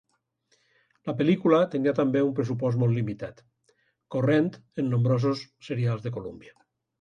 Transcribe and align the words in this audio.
La 1.09 1.13
pel·lícula 1.19 1.59
tenia 1.75 1.93
també 1.99 2.23
un 2.27 2.31
pressupost 2.39 2.81
molt 2.85 2.95
limitat, 3.01 3.45
corrent 4.17 4.51
en 4.85 4.91
nombrosos 4.95 5.45
serials 5.69 6.03
de 6.09 6.15
Columbia. 6.19 6.57